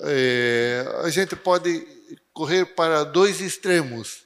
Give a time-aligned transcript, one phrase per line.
[0.00, 1.86] é, a gente pode
[2.32, 4.24] correr para dois extremos.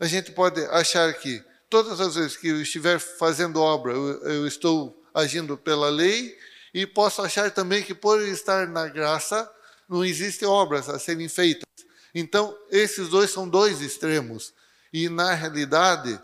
[0.00, 4.46] A gente pode achar que todas as vezes que eu estiver fazendo obra, eu, eu
[4.46, 6.36] estou agindo pela lei,
[6.72, 9.50] e posso achar também que por estar na graça,
[9.88, 11.66] não existem obras a serem feitas.
[12.14, 14.52] Então, esses dois são dois extremos.
[14.92, 16.18] E, na realidade,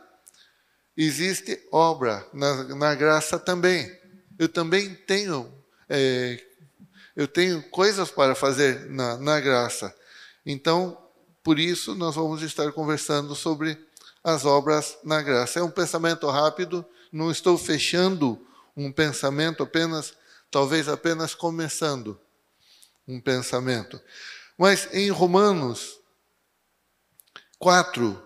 [0.97, 3.91] existe obra na, na graça também.
[4.39, 5.53] Eu também tenho,
[5.89, 6.43] é,
[7.17, 9.95] eu tenho coisas para fazer na, na graça.
[10.45, 10.99] Então,
[11.43, 13.79] por isso, nós vamos estar conversando sobre
[14.23, 15.61] as obras na graça.
[15.61, 18.45] É um pensamento rápido, não estou fechando
[18.77, 20.15] um pensamento apenas,
[20.51, 22.19] talvez apenas começando
[23.07, 24.01] um pensamento.
[24.57, 25.99] Mas em Romanos
[27.59, 28.21] 4,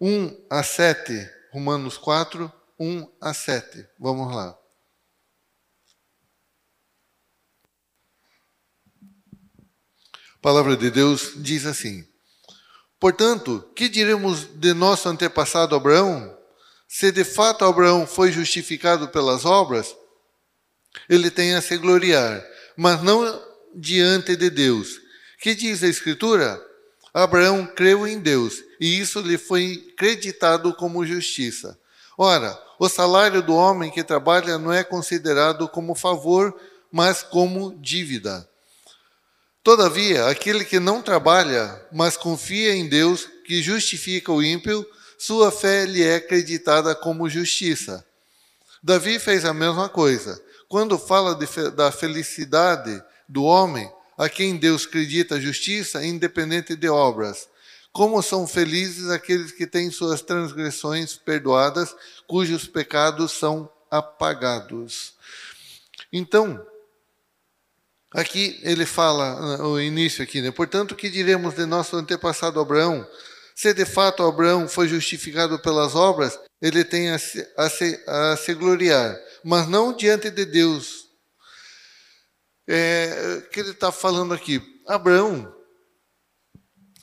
[0.00, 3.86] 1 a 7, Romanos 4, 1 a 7.
[3.98, 4.59] Vamos lá.
[10.40, 12.02] A palavra de Deus diz assim:
[12.98, 16.34] Portanto, que diremos de nosso antepassado Abraão?
[16.88, 19.94] Se de fato Abraão foi justificado pelas obras,
[21.10, 22.42] ele tem a se gloriar,
[22.74, 23.38] mas não
[23.74, 24.98] diante de Deus.
[25.38, 26.58] Que diz a Escritura?
[27.12, 31.78] Abraão creu em Deus e isso lhe foi creditado como justiça.
[32.16, 36.58] Ora, o salário do homem que trabalha não é considerado como favor,
[36.90, 38.48] mas como dívida.
[39.62, 44.86] Todavia, aquele que não trabalha, mas confia em Deus, que justifica o ímpio,
[45.18, 48.04] sua fé lhe é acreditada como justiça.
[48.82, 50.42] Davi fez a mesma coisa.
[50.66, 57.46] Quando fala de, da felicidade do homem, a quem Deus acredita justiça, independente de obras.
[57.92, 61.94] Como são felizes aqueles que têm suas transgressões perdoadas,
[62.26, 65.14] cujos pecados são apagados.
[66.12, 66.64] Então,
[68.12, 70.50] aqui ele fala, o início aqui, né?
[70.50, 73.06] Portanto, que diremos de nosso antepassado Abraão?
[73.54, 78.36] Se de fato Abraão foi justificado pelas obras, ele tem a se, a se, a
[78.36, 81.06] se gloriar, mas não diante de Deus,
[82.68, 84.62] é, que ele está falando aqui.
[84.86, 85.52] Abraão,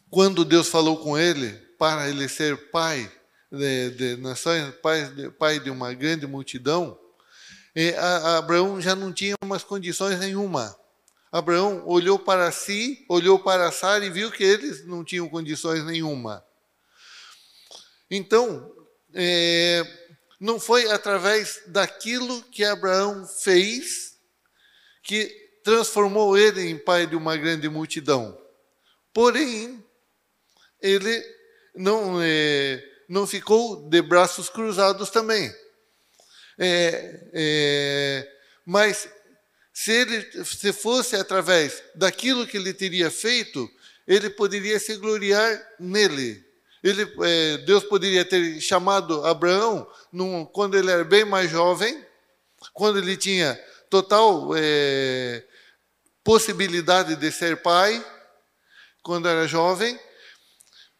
[0.09, 3.11] quando Deus falou com ele para ele ser pai
[3.51, 6.97] de, de nações, pai de, pai de uma grande multidão,
[7.75, 10.75] é, a, a Abraão já não tinha umas condições nenhuma.
[11.31, 16.45] Abraão olhou para si, olhou para Sara e viu que eles não tinham condições nenhuma.
[18.09, 18.73] Então,
[19.13, 19.83] é,
[20.39, 24.17] não foi através daquilo que Abraão fez
[25.03, 25.27] que
[25.63, 28.37] transformou ele em pai de uma grande multidão.
[29.13, 29.83] Porém,
[30.81, 31.23] ele
[31.75, 35.53] não, é, não ficou de braços cruzados também.
[36.59, 38.33] É, é,
[38.65, 39.09] mas
[39.79, 43.69] se ele se fosse através daquilo que ele teria feito,
[44.07, 46.43] ele poderia se gloriar nele.
[46.83, 52.03] Ele, é, Deus poderia ter chamado Abraão num, quando ele era bem mais jovem,
[52.73, 53.53] quando ele tinha
[53.87, 55.45] total é,
[56.23, 58.03] possibilidade de ser pai
[59.03, 59.97] quando era jovem,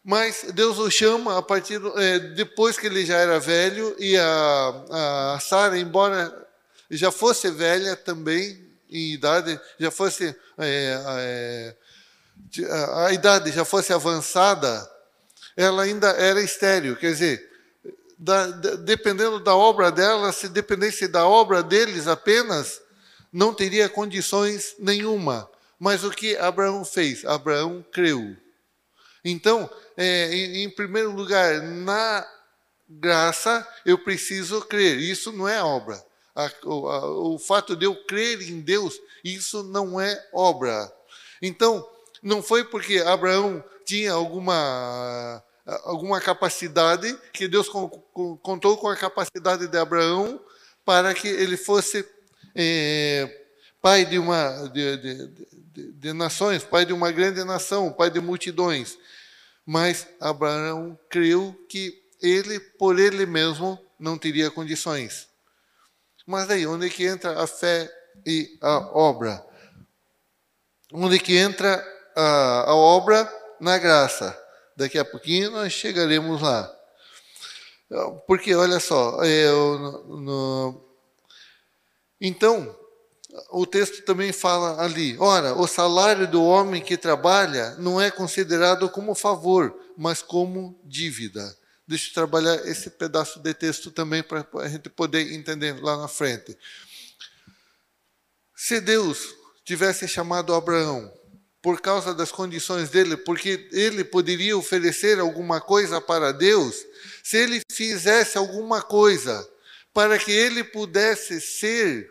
[0.04, 5.34] mas Deus o chama a partir é, depois que ele já era velho e a,
[5.34, 6.46] a Sara, embora
[6.88, 11.76] já fosse velha também em idade, já fosse é, é,
[12.70, 14.90] a, a idade já fosse avançada,
[15.56, 17.48] ela ainda era estéril, quer dizer,
[18.18, 22.80] da, dependendo da obra dela, se dependesse da obra deles apenas,
[23.32, 25.48] não teria condições nenhuma.
[25.78, 27.24] Mas o que Abraão fez?
[27.24, 28.36] Abraão creu.
[29.24, 32.26] Então, é, em, em primeiro lugar, na
[32.88, 34.98] graça, eu preciso crer.
[34.98, 36.02] Isso não é obra.
[36.38, 40.92] A, a, o fato de eu crer em Deus, isso não é obra.
[41.42, 41.86] Então,
[42.22, 45.42] não foi porque Abraão tinha alguma
[45.84, 50.40] alguma capacidade que Deus contou com a capacidade de Abraão
[50.84, 52.08] para que ele fosse
[52.54, 53.46] é,
[53.82, 58.20] pai de uma de, de, de, de, nações, pai de uma grande nação, pai de
[58.20, 58.96] multidões.
[59.66, 65.27] Mas Abraão creu que ele, por ele mesmo, não teria condições.
[66.28, 67.90] Mas daí, onde é que entra a fé
[68.26, 69.42] e a obra?
[70.92, 71.82] Onde é que entra
[72.14, 73.26] a, a obra?
[73.58, 74.38] Na graça.
[74.76, 76.70] Daqui a pouquinho nós chegaremos lá.
[78.26, 80.84] Porque, olha só, eu, no,
[82.20, 82.78] então,
[83.50, 88.90] o texto também fala ali: ora, o salário do homem que trabalha não é considerado
[88.90, 91.56] como favor, mas como dívida.
[91.88, 96.06] Deixa eu trabalhar esse pedaço de texto também para a gente poder entender lá na
[96.06, 96.54] frente.
[98.54, 101.10] Se Deus tivesse chamado Abraão
[101.62, 106.76] por causa das condições dele, porque ele poderia oferecer alguma coisa para Deus,
[107.24, 109.48] se ele fizesse alguma coisa
[109.94, 112.10] para que ele pudesse ser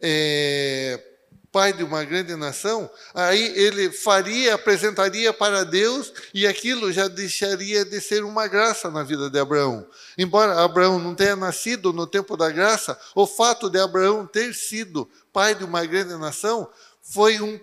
[0.00, 1.13] é,
[1.54, 7.84] pai de uma grande nação, aí ele faria, apresentaria para Deus e aquilo já deixaria
[7.84, 9.86] de ser uma graça na vida de Abraão.
[10.18, 15.08] Embora Abraão não tenha nascido no tempo da graça, o fato de Abraão ter sido
[15.32, 16.68] pai de uma grande nação
[17.00, 17.60] foi um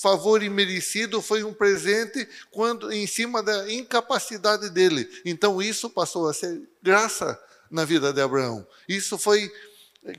[0.00, 5.06] favor imerecido, foi um presente quando em cima da incapacidade dele.
[5.26, 7.38] Então isso passou a ser graça
[7.70, 8.66] na vida de Abraão.
[8.88, 9.52] Isso foi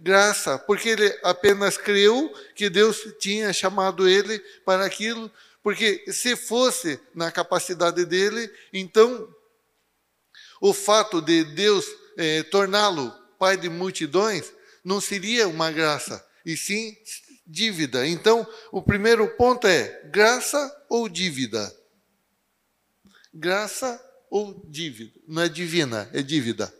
[0.01, 5.31] graça, porque ele apenas creu que Deus tinha chamado ele para aquilo,
[5.63, 9.33] porque se fosse na capacidade dele, então
[10.61, 11.85] o fato de Deus
[12.17, 14.51] eh, torná-lo pai de multidões
[14.83, 16.97] não seria uma graça, e sim
[17.45, 18.05] dívida.
[18.05, 21.73] Então, o primeiro ponto é graça ou dívida?
[23.33, 25.13] Graça ou dívida?
[25.27, 26.73] Não é divina, é dívida.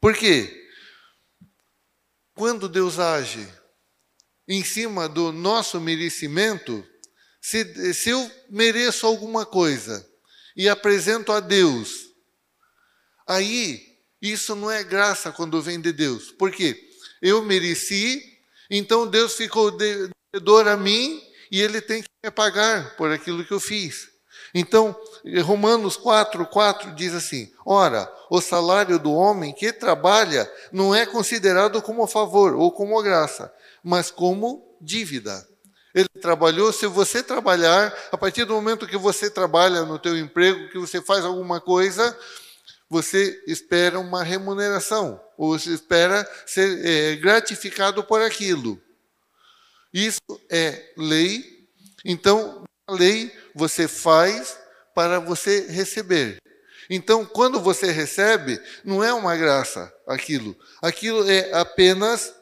[0.00, 0.68] Por quê?
[2.34, 3.46] Quando Deus age
[4.46, 6.86] em cima do nosso merecimento,
[7.40, 10.08] se, se eu mereço alguma coisa
[10.56, 12.06] e apresento a Deus,
[13.26, 16.30] aí isso não é graça quando vem de Deus.
[16.32, 16.88] Por quê?
[17.20, 18.38] eu mereci,
[18.70, 23.52] então Deus ficou devedor a mim e ele tem que me pagar por aquilo que
[23.52, 24.08] eu fiz.
[24.54, 24.96] Então,
[25.44, 31.82] Romanos 4, 4 diz assim: Ora, o salário do homem que trabalha não é considerado
[31.82, 33.52] como favor ou como graça,
[33.82, 35.46] mas como dívida.
[35.94, 40.70] Ele trabalhou, se você trabalhar, a partir do momento que você trabalha no teu emprego,
[40.70, 42.16] que você faz alguma coisa,
[42.88, 48.80] você espera uma remuneração, ou você espera ser é, gratificado por aquilo.
[49.92, 51.66] Isso é lei,
[52.04, 54.56] então, a lei você faz
[54.94, 56.38] para você receber.
[56.88, 60.56] Então, quando você recebe, não é uma graça aquilo.
[60.80, 62.32] Aquilo é apenas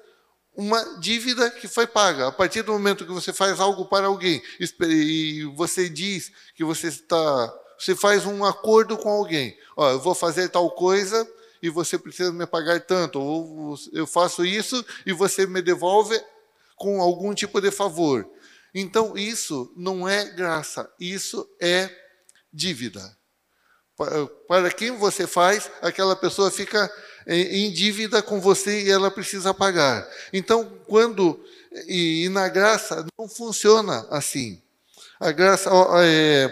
[0.55, 2.29] uma dívida que foi paga.
[2.29, 6.89] A partir do momento que você faz algo para alguém e você diz que você
[6.89, 9.55] está você faz um acordo com alguém.
[9.77, 11.29] Ó, eu vou fazer tal coisa
[11.63, 13.21] e você precisa me pagar tanto.
[13.21, 16.19] Ou eu faço isso e você me devolve
[16.77, 18.27] com algum tipo de favor.
[18.79, 21.89] Então, isso não é graça, isso é
[22.53, 23.17] dívida.
[24.47, 26.93] Para quem você faz, aquela pessoa fica
[27.27, 30.07] em dívida com você e ela precisa pagar.
[30.31, 31.43] Então, quando.
[31.89, 34.63] E, e na graça não funciona assim.
[35.19, 35.71] A graça.
[36.05, 36.47] É,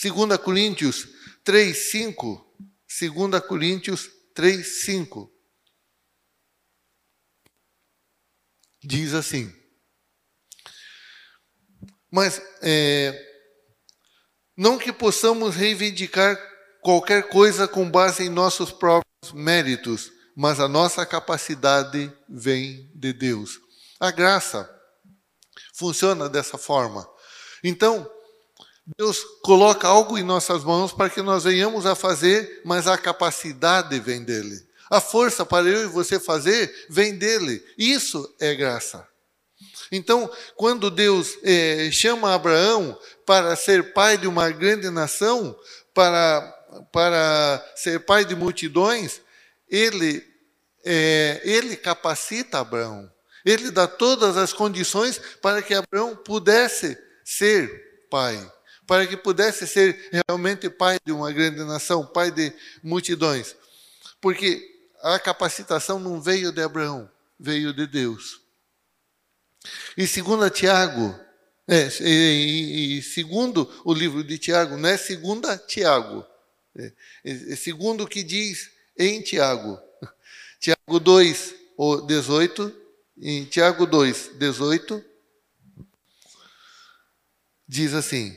[0.00, 1.08] 2 Coríntios
[1.42, 2.46] 3, 5.
[2.88, 5.28] 2 Coríntios 3, 5.
[8.84, 9.57] Diz assim.
[12.10, 13.28] Mas é,
[14.56, 16.38] não que possamos reivindicar
[16.82, 23.58] qualquer coisa com base em nossos próprios méritos, mas a nossa capacidade vem de Deus.
[24.00, 24.68] A graça
[25.74, 27.08] funciona dessa forma.
[27.62, 28.08] Então,
[28.96, 33.98] Deus coloca algo em nossas mãos para que nós venhamos a fazer, mas a capacidade
[34.00, 34.66] vem dele.
[34.90, 37.62] A força para eu e você fazer vem dele.
[37.76, 39.06] Isso é graça.
[39.90, 45.58] Então, quando Deus é, chama Abraão para ser pai de uma grande nação,
[45.94, 46.40] para,
[46.92, 49.20] para ser pai de multidões,
[49.68, 50.24] ele,
[50.84, 53.10] é, ele capacita Abraão.
[53.44, 58.38] Ele dá todas as condições para que Abraão pudesse ser pai
[58.88, 62.50] para que pudesse ser realmente pai de uma grande nação, pai de
[62.82, 63.54] multidões.
[64.18, 64.66] Porque
[65.02, 68.40] a capacitação não veio de Abraão, veio de Deus.
[69.96, 71.18] E segundo Tiago,
[71.66, 76.24] é, e, e, segundo o livro de Tiago, não é segunda Tiago,
[76.76, 76.92] é,
[77.24, 79.78] é segundo o que diz em Tiago.
[80.60, 81.54] Tiago 2,
[82.06, 82.76] 18,
[83.20, 85.04] em Tiago 2, 18,
[87.68, 88.36] diz assim: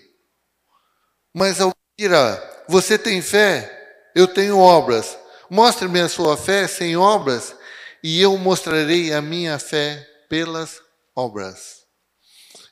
[1.34, 3.78] mas alguém dirá: Você tem fé?
[4.14, 5.18] Eu tenho obras.
[5.50, 7.56] Mostre-me a sua fé sem obras,
[8.04, 10.82] e eu mostrarei a minha fé pelas
[11.24, 11.86] obras.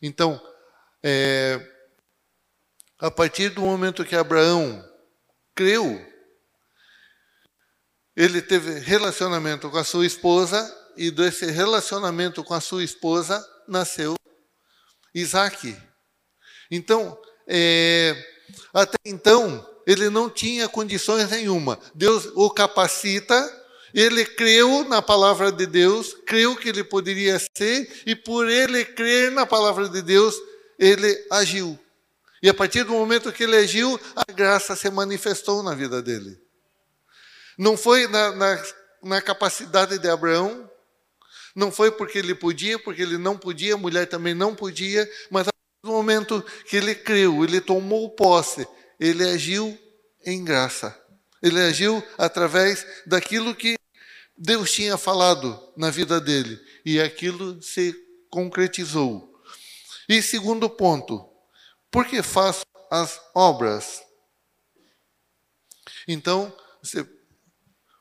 [0.02, 0.42] Então,
[1.04, 1.60] é,
[2.98, 4.84] a partir do momento que Abraão
[5.56, 6.06] creu,
[8.16, 14.16] ele teve relacionamento com a sua esposa, e desse relacionamento com a sua esposa nasceu
[15.14, 15.78] Isaac.
[16.70, 18.16] Então, é,
[18.74, 21.80] até então, ele não tinha condições nenhuma.
[21.96, 23.59] Deus o capacita
[23.94, 29.32] ele creu na palavra de Deus, creu que ele poderia ser, e por ele crer
[29.32, 30.36] na palavra de Deus,
[30.78, 31.78] ele agiu.
[32.42, 36.40] E a partir do momento que ele agiu, a graça se manifestou na vida dele.
[37.58, 38.64] Não foi na, na,
[39.04, 40.70] na capacidade de Abraão,
[41.56, 45.48] não foi porque ele podia, porque ele não podia, a mulher também não podia, mas
[45.48, 48.66] a partir do momento que ele creu, ele tomou posse,
[49.00, 49.78] ele agiu
[50.26, 50.98] em graça.
[51.42, 53.79] Ele agiu através daquilo que
[54.42, 56.58] Deus tinha falado na vida dele.
[56.86, 57.94] E aquilo se
[58.30, 59.30] concretizou.
[60.08, 61.30] E segundo ponto,
[61.92, 64.02] por que faço as obras?
[66.08, 67.06] Então, você,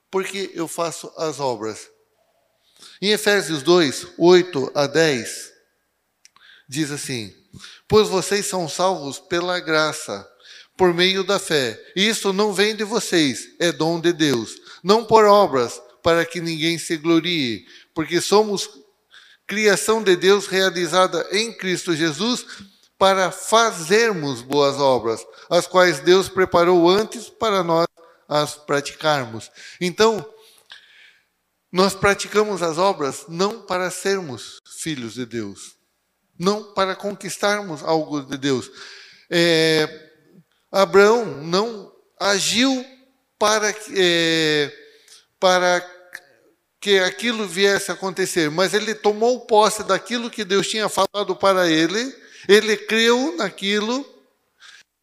[0.08, 1.90] por que eu faço as obras?
[3.02, 5.52] Em Efésios 2, 8 a 10,
[6.68, 7.34] diz assim:
[7.88, 10.26] Pois vocês são salvos pela graça
[10.76, 11.78] por meio da fé.
[11.96, 14.54] Isso não vem de vocês, é dom de Deus.
[14.82, 18.66] Não por obras, para que ninguém se glorie, porque somos
[19.46, 22.46] criação de Deus realizada em Cristo Jesus
[22.96, 27.86] para fazermos boas obras, as quais Deus preparou antes para nós
[28.26, 29.50] as praticarmos.
[29.78, 30.26] Então,
[31.70, 35.76] nós praticamos as obras não para sermos filhos de Deus,
[36.38, 38.70] não para conquistarmos algo de Deus.
[39.28, 40.10] É,
[40.72, 42.82] Abraão não agiu
[43.38, 44.72] para, é,
[45.38, 45.97] para
[46.80, 51.68] que aquilo viesse a acontecer, mas ele tomou posse daquilo que Deus tinha falado para
[51.68, 52.14] ele,
[52.48, 54.06] ele creu naquilo,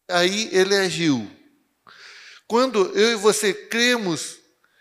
[0.08, 1.30] aí ele agiu.
[2.48, 4.36] Quando eu e você cremos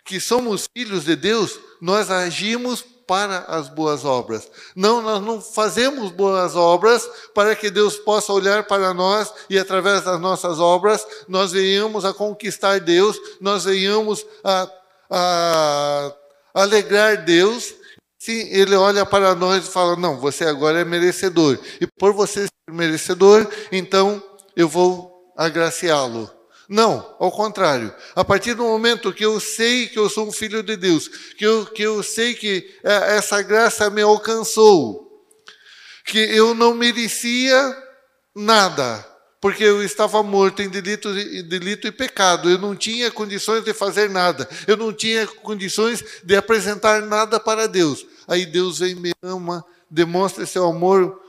[0.05, 4.49] que somos filhos de Deus, nós agimos para as boas obras.
[4.75, 10.03] Não, nós não fazemos boas obras para que Deus possa olhar para nós e através
[10.03, 14.69] das nossas obras nós venhamos a conquistar Deus, nós venhamos a,
[15.09, 16.13] a
[16.55, 17.75] alegrar Deus.
[18.17, 21.59] Sim, ele olha para nós e fala: Não, você agora é merecedor.
[21.79, 24.23] E por você ser merecedor, então
[24.55, 26.31] eu vou agraciá-lo.
[26.67, 27.93] Não, ao contrário.
[28.15, 31.07] A partir do momento que eu sei que eu sou um filho de Deus,
[31.37, 35.05] que eu, que eu sei que é, essa graça me alcançou,
[36.05, 37.77] que eu não merecia
[38.35, 39.05] nada,
[39.45, 44.09] porque eu estava morto em delito, delito e pecado, eu não tinha condições de fazer
[44.09, 48.07] nada, eu não tinha condições de apresentar nada para Deus.
[48.27, 51.21] Aí Deus vem, me ama, demonstra seu amor,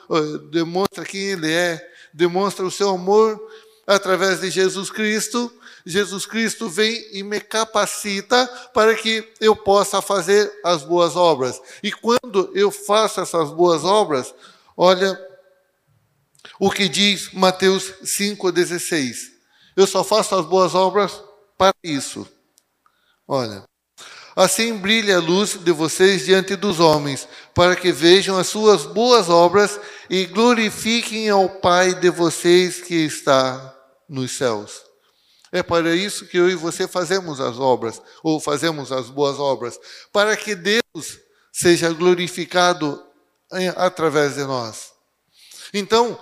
[0.51, 3.39] demonstra quem Ele é, demonstra o seu amor
[3.87, 5.53] através de Jesus Cristo.
[5.85, 11.61] Jesus Cristo vem e me capacita para que eu possa fazer as boas obras.
[11.83, 14.35] E quando eu faço essas boas obras,
[14.75, 15.26] olha
[16.59, 19.17] o que diz Mateus 5,16.
[19.77, 21.23] Eu só faço as boas obras
[21.59, 22.27] para isso.
[23.27, 23.65] Olha.
[24.35, 29.31] Assim brilha a luz de vocês diante dos homens, para que vejam as suas boas
[29.31, 33.75] obras e glorifiquem ao Pai de vocês que está
[34.07, 34.83] nos céus.
[35.51, 39.81] É para isso que eu e você fazemos as obras, ou fazemos as boas obras,
[40.13, 41.19] para que Deus
[41.51, 43.03] seja glorificado
[43.77, 44.93] através de nós.
[45.73, 46.21] Então,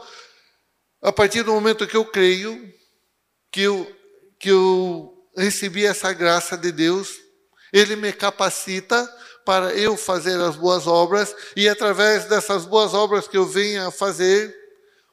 [1.04, 2.73] a partir do momento que eu creio,
[3.52, 3.94] que eu,
[4.38, 7.20] que eu recebi essa graça de Deus,
[7.70, 9.06] Ele me capacita
[9.44, 13.90] para eu fazer as boas obras, e através dessas boas obras que eu venha a
[13.90, 14.56] fazer,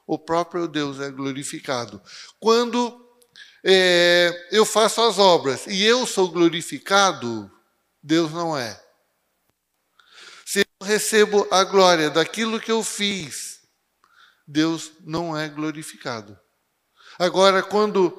[0.06, 2.00] o próprio Deus é glorificado.
[2.40, 2.98] Quando
[3.62, 7.52] é, eu faço as obras e eu sou glorificado,
[8.02, 8.82] Deus não é.
[10.46, 13.51] Se eu recebo a glória daquilo que eu fiz,
[14.46, 16.38] Deus não é glorificado.
[17.18, 18.16] Agora, quando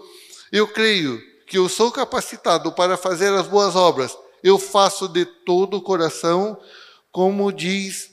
[0.52, 5.78] eu creio que eu sou capacitado para fazer as boas obras, eu faço de todo
[5.78, 6.60] o coração,
[7.12, 8.12] como diz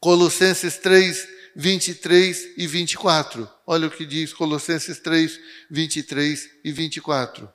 [0.00, 3.50] Colossenses 3, 23 e 24.
[3.66, 5.38] Olha o que diz Colossenses 3,
[5.70, 7.50] 23 e 24.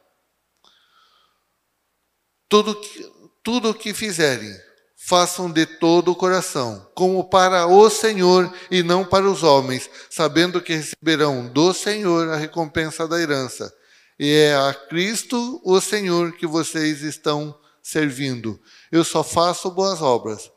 [2.48, 4.56] Tudo o que fizerem,
[5.02, 10.62] façam de todo o coração, como para o Senhor e não para os homens, sabendo
[10.62, 13.74] que receberão do Senhor a recompensa da herança.
[14.20, 18.60] E é a Cristo, o Senhor, que vocês estão servindo.
[18.92, 20.52] Eu só faço boas obras,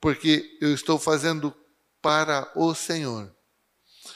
[0.00, 1.52] porque eu estou fazendo
[2.00, 3.34] para o Senhor.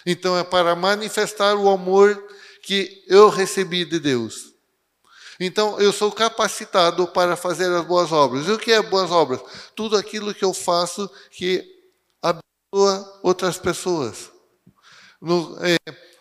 [0.06, 2.16] Então é para manifestar o amor
[2.62, 4.54] que eu recebi de Deus.
[5.40, 8.47] Então eu sou capacitado para fazer as boas obras.
[8.47, 9.40] E o que é boas obras?
[9.75, 11.64] Tudo aquilo que eu faço que
[12.21, 14.30] abençoa outras pessoas.
[15.21, 15.76] No, é,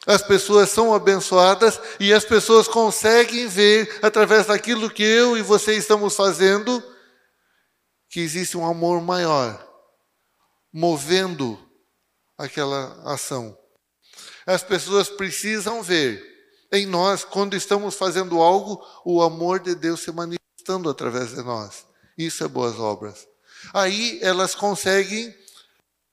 [0.06, 5.74] as pessoas são abençoadas e as pessoas conseguem ver, através daquilo que eu e você
[5.74, 6.82] estamos fazendo,
[8.10, 9.66] que existe um amor maior
[10.72, 11.60] movendo
[12.38, 13.58] aquela ação.
[14.46, 16.37] As pessoas precisam ver
[16.72, 21.86] em nós, quando estamos fazendo algo, o amor de Deus se manifestando através de nós.
[22.18, 23.28] Isso é boas obras.
[23.74, 25.34] Aí elas conseguem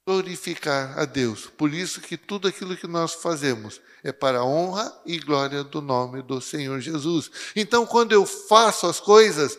[0.06, 1.46] glorificar a Deus.
[1.46, 5.80] Por isso que tudo aquilo que nós fazemos é para a honra e glória do
[5.80, 7.30] nome do Senhor Jesus.
[7.56, 9.58] Então, quando eu faço as coisas,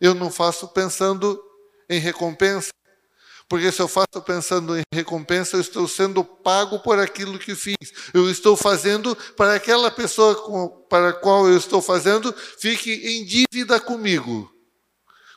[0.00, 1.40] eu não faço pensando
[1.88, 2.70] em recompensa,
[3.48, 7.76] porque se eu faço pensando em recompensa, eu estou sendo pago por aquilo que fiz.
[8.12, 13.78] Eu estou fazendo para aquela pessoa para a qual eu estou fazendo fique em dívida
[13.78, 14.50] comigo.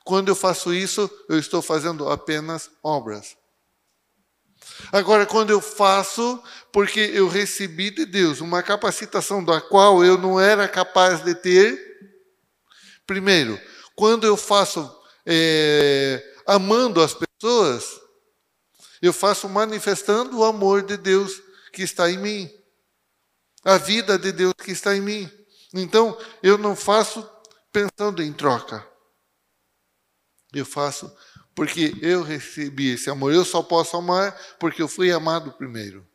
[0.06, 3.36] Quando eu faço isso, eu estou fazendo apenas obras.
[4.92, 10.40] Agora, quando eu faço, porque eu recebi de Deus uma capacitação da qual eu não
[10.40, 11.78] era capaz de ter,
[13.06, 13.60] primeiro,
[13.96, 14.90] quando eu faço
[15.26, 17.26] é, amando as pessoas,
[19.01, 21.41] eu faço manifestando o amor de Deus
[21.72, 22.51] que está em mim,
[23.63, 25.32] a vida de Deus que está em mim.
[25.74, 27.27] Então, eu não faço
[27.72, 28.88] pensando em troca.
[30.53, 31.15] Eu faço
[31.53, 33.34] porque eu recebi esse amor.
[33.34, 36.08] Eu só posso amar porque eu fui amado primeiro.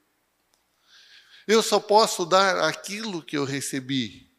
[1.46, 4.31] Eu só posso dar aquilo que eu recebi.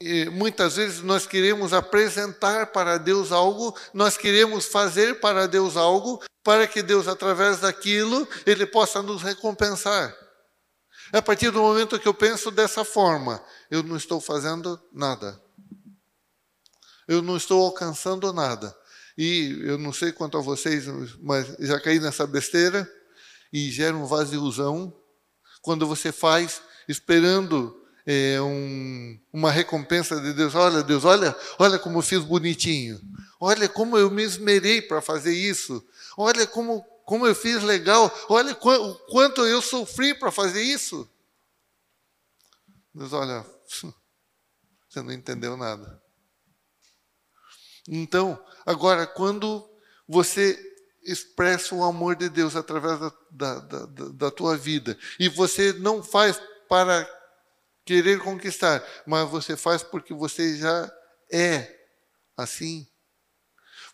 [0.00, 6.22] E muitas vezes nós queremos apresentar para Deus algo, nós queremos fazer para Deus algo,
[6.42, 10.14] para que Deus, através daquilo, Ele possa nos recompensar.
[11.12, 15.40] A partir do momento que eu penso dessa forma, eu não estou fazendo nada.
[17.08, 18.74] Eu não estou alcançando nada.
[19.18, 20.86] E eu não sei quanto a vocês,
[21.20, 22.90] mas já caí nessa besteira
[23.52, 24.96] e gera um vaziozão
[25.60, 27.79] quando você faz esperando
[28.10, 30.56] é, um, uma recompensa de Deus.
[30.56, 33.00] Olha, Deus, olha, olha como eu fiz bonitinho.
[33.38, 35.86] Olha como eu me esmerei para fazer isso.
[36.16, 38.12] Olha como, como eu fiz legal.
[38.28, 41.08] Olha o quanto eu sofri para fazer isso.
[42.92, 43.46] Deus, olha,
[44.90, 46.02] você não entendeu nada.
[47.86, 49.70] Então, agora, quando
[50.08, 50.58] você
[51.04, 56.02] expressa o amor de Deus através da, da, da, da tua vida, e você não
[56.02, 57.19] faz para
[57.84, 60.92] querer conquistar, mas você faz porque você já
[61.32, 61.76] é
[62.36, 62.86] assim.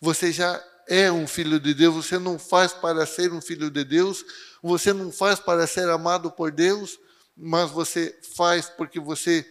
[0.01, 3.83] Você já é um filho de Deus, você não faz para ser um filho de
[3.83, 4.23] Deus,
[4.61, 6.97] você não faz para ser amado por Deus,
[7.35, 9.45] mas você faz porque você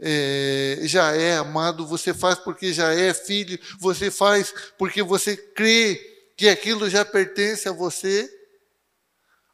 [0.00, 5.96] é, já é amado, você faz porque já é filho, você faz porque você crê
[6.36, 8.28] que aquilo já pertence a você,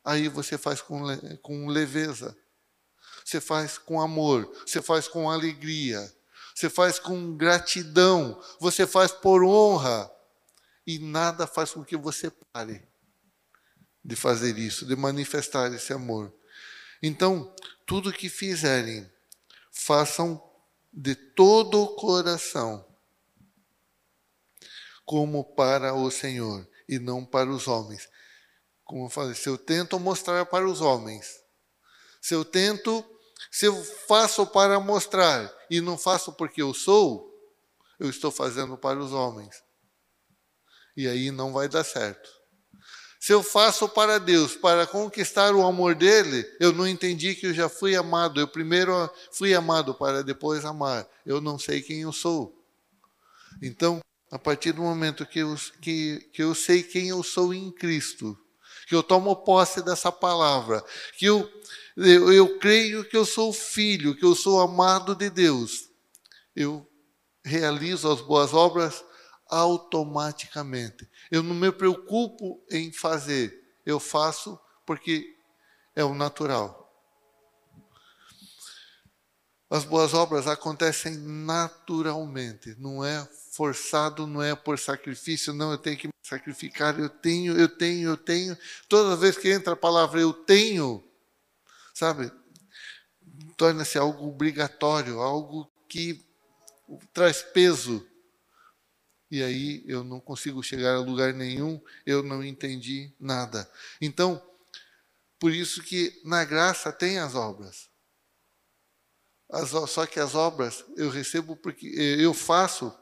[0.05, 1.03] aí você faz com,
[1.43, 2.35] com leveza
[3.25, 6.01] você faz com amor, você faz com alegria,
[6.55, 10.11] você faz com gratidão, você faz por honra.
[10.87, 12.89] E nada faz com que você pare
[14.03, 16.33] de fazer isso, de manifestar esse amor.
[17.03, 17.55] Então,
[17.87, 19.09] tudo que fizerem,
[19.71, 20.43] façam
[20.93, 22.85] de todo o coração,
[25.05, 28.09] como para o Senhor e não para os homens.
[28.85, 31.41] Como eu falei, se eu tento mostrar para os homens,
[32.21, 33.05] se eu tento
[33.51, 37.35] se eu faço para mostrar e não faço porque eu sou,
[37.99, 39.63] eu estou fazendo para os homens.
[40.97, 42.29] E aí não vai dar certo.
[43.21, 47.55] Se eu faço para Deus, para conquistar o amor dele, eu não entendi que eu
[47.55, 48.41] já fui amado.
[48.41, 48.93] Eu primeiro
[49.33, 51.09] fui amado para depois amar.
[51.27, 52.55] Eu não sei quem eu sou.
[53.61, 54.01] Então,
[54.31, 58.39] a partir do momento que eu, que, que eu sei quem eu sou em Cristo,
[58.89, 60.83] que eu tomo posse dessa palavra,
[61.19, 61.49] que eu
[62.01, 65.91] eu, eu creio que eu sou filho, que eu sou amado de Deus,
[66.55, 66.89] eu
[67.45, 69.05] realizo as boas obras
[69.49, 71.09] automaticamente.
[71.29, 73.53] Eu não me preocupo em fazer,
[73.85, 75.37] eu faço porque
[75.97, 76.79] é o natural.
[79.69, 85.97] As boas obras acontecem naturalmente, não é forçado, não é por sacrifício, não, eu tenho
[85.97, 88.57] que me sacrificar, eu tenho, eu tenho, eu tenho.
[88.89, 91.03] Toda vez que entra a palavra eu tenho,
[91.93, 92.31] sabe?
[93.57, 96.25] Torna-se algo obrigatório, algo que
[97.13, 98.07] traz peso.
[99.29, 103.69] E aí eu não consigo chegar a lugar nenhum, eu não entendi nada.
[104.01, 104.41] Então,
[105.37, 107.89] por isso que na graça tem as obras.
[109.51, 112.97] As, só que as obras eu recebo porque eu faço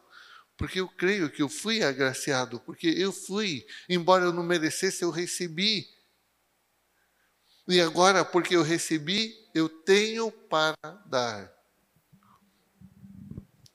[0.56, 5.10] porque eu creio que eu fui agraciado, porque eu fui, embora eu não merecesse, eu
[5.10, 5.94] recebi
[7.68, 11.52] E agora, porque eu recebi, eu tenho para dar.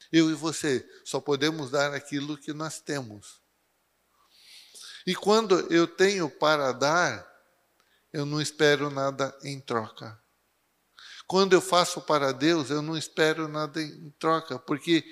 [0.09, 3.41] Eu e você só podemos dar aquilo que nós temos.
[5.05, 7.27] E quando eu tenho para dar,
[8.13, 10.17] eu não espero nada em troca.
[11.27, 15.03] Quando eu faço para Deus, eu não espero nada em troca, porque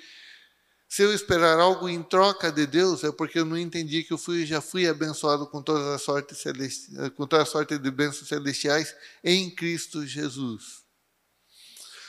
[0.90, 4.18] se eu esperar algo em troca de Deus, é porque eu não entendi que eu
[4.18, 8.26] fui, já fui abençoado com toda a sorte celesti com toda a sorte de bênçãos
[8.26, 10.82] celestiais em Cristo Jesus.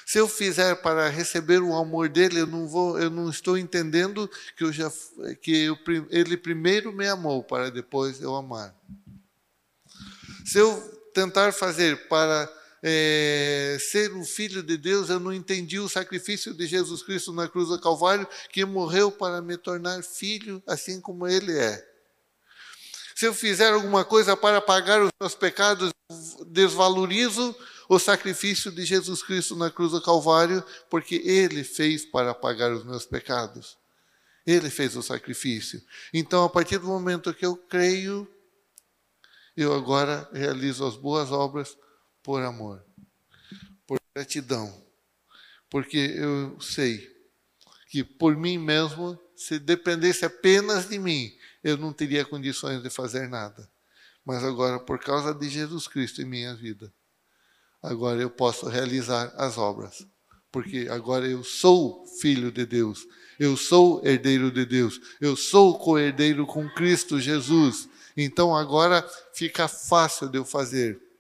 [0.04, 4.28] Se eu fizer para receber o amor dele, eu não vou, eu não estou entendendo
[4.58, 4.91] que eu já
[5.44, 5.78] que eu,
[6.10, 8.76] ele primeiro me amou para depois eu amar.
[10.44, 10.82] Se eu
[11.13, 12.52] tentar fazer para
[12.84, 17.48] é, ser um filho de Deus, eu não entendi o sacrifício de Jesus Cristo na
[17.48, 21.88] cruz do Calvário, que morreu para me tornar filho, assim como Ele é.
[23.15, 25.91] Se eu fizer alguma coisa para pagar os meus pecados,
[26.48, 27.56] desvalorizo
[27.88, 32.84] o sacrifício de Jesus Cristo na cruz do Calvário, porque Ele fez para pagar os
[32.84, 33.78] meus pecados.
[34.46, 35.82] Ele fez o sacrifício.
[36.12, 38.28] Então, a partir do momento que eu creio,
[39.56, 41.78] eu agora realizo as boas obras
[42.23, 42.86] por amor,
[43.88, 44.73] por gratidão,
[45.69, 47.10] porque eu sei
[47.89, 53.27] que por mim mesmo, se dependesse apenas de mim, eu não teria condições de fazer
[53.27, 53.69] nada.
[54.25, 56.93] Mas agora, por causa de Jesus Cristo em minha vida,
[57.81, 60.05] agora eu posso realizar as obras,
[60.51, 63.05] porque agora eu sou filho de Deus,
[63.39, 67.89] eu sou herdeiro de Deus, eu sou co-herdeiro com Cristo Jesus.
[68.15, 71.11] Então agora fica fácil de eu fazer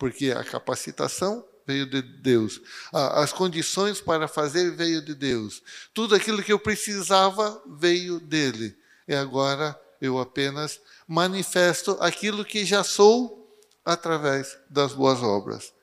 [0.00, 2.58] porque a capacitação veio de Deus,
[2.90, 8.74] as condições para fazer veio de Deus, tudo aquilo que eu precisava veio dele.
[9.06, 15.74] E agora eu apenas manifesto aquilo que já sou através das boas obras.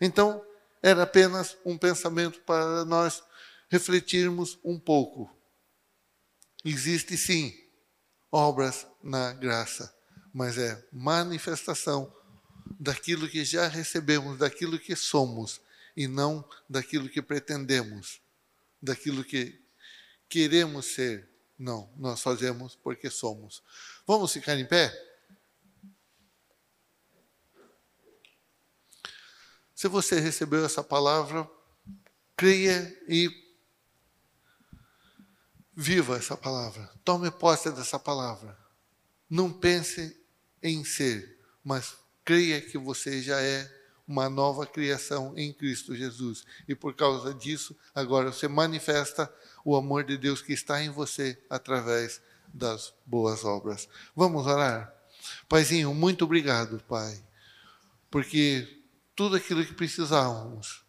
[0.00, 0.40] Então,
[0.80, 3.24] era apenas um pensamento para nós
[3.68, 5.28] refletirmos um pouco.
[6.64, 7.52] Existe sim
[8.30, 9.92] obras na graça,
[10.32, 12.14] mas é manifestação
[12.78, 15.60] daquilo que já recebemos, daquilo que somos,
[15.96, 18.20] e não daquilo que pretendemos,
[18.82, 19.62] daquilo que
[20.28, 21.28] queremos ser.
[21.58, 23.62] Não, nós fazemos porque somos.
[24.06, 24.92] Vamos ficar em pé?
[29.74, 31.48] Se você recebeu essa palavra,
[32.36, 33.30] creia e
[35.76, 36.90] viva essa palavra.
[37.04, 38.58] Tome posse dessa palavra.
[39.28, 40.20] Não pense
[40.62, 43.70] em ser, mas creia que você já é
[44.06, 46.44] uma nova criação em Cristo Jesus.
[46.68, 49.32] E por causa disso, agora você manifesta
[49.64, 52.20] o amor de Deus que está em você através
[52.52, 53.88] das boas obras.
[54.14, 54.92] Vamos orar?
[55.48, 57.22] Paizinho, muito obrigado, Pai,
[58.10, 58.82] porque
[59.16, 60.84] tudo aquilo que precisávamos,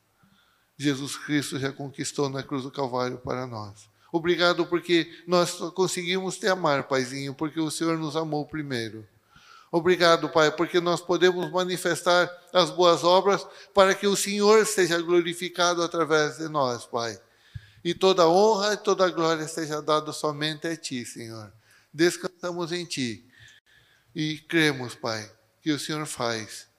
[0.78, 3.90] Jesus Cristo já conquistou na cruz do Calvário para nós.
[4.12, 9.08] Obrigado porque nós conseguimos te amar, Paizinho, porque o Senhor nos amou primeiro.
[9.76, 15.84] Obrigado, Pai, porque nós podemos manifestar as boas obras para que o Senhor seja glorificado
[15.84, 17.20] através de nós, Pai.
[17.84, 21.52] E toda honra e toda glória seja dada somente a Ti, Senhor.
[21.94, 23.28] Descansamos em Ti
[24.16, 25.30] e cremos, Pai,
[25.62, 26.70] que o Senhor faz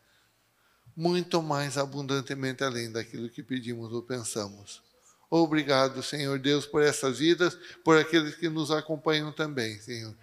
[0.96, 4.82] muito mais abundantemente além daquilo que pedimos ou pensamos.
[5.28, 10.16] Obrigado, Senhor Deus, por essas vidas, por aqueles que nos acompanham também, Senhor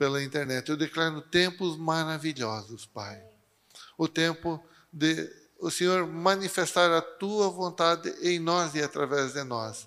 [0.00, 0.70] pela internet.
[0.70, 3.22] Eu declaro tempos maravilhosos, Pai.
[3.98, 4.58] O tempo
[4.90, 9.86] de o Senhor manifestar a tua vontade em nós e através de nós.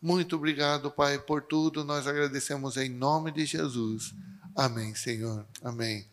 [0.00, 1.84] Muito obrigado, Pai, por tudo.
[1.84, 4.14] Nós agradecemos em nome de Jesus.
[4.54, 5.44] Amém, Senhor.
[5.60, 6.06] Amém.